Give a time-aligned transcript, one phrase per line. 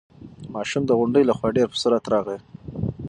[0.53, 2.39] ماشوم د غونډۍ له خوا په ډېر سرعت راغی.